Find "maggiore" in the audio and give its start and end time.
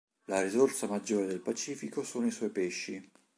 0.87-1.27